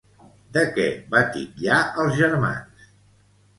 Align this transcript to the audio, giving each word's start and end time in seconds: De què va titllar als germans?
De 0.55 0.63
què 0.77 0.85
va 1.11 1.21
titllar 1.35 1.83
als 2.05 2.19
germans? 2.25 2.93